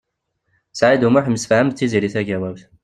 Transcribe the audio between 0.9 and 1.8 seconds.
U Muḥ yemsefham d